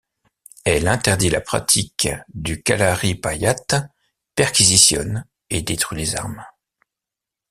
[0.65, 3.75] Elle interdit la pratique du kalarippayatt,
[4.33, 6.43] perquisitionne et détruit les armes...